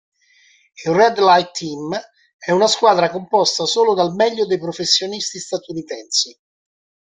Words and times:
Il 0.83 0.93
Red 0.93 1.19
Light 1.19 1.51
Team, 1.51 1.95
è 2.39 2.49
una 2.49 2.65
squadra 2.65 3.11
composta 3.11 3.67
solo 3.67 3.93
dal 3.93 4.15
meglio 4.15 4.47
dei 4.47 4.57
professionisti 4.57 5.37
statunitensi. 5.37 6.39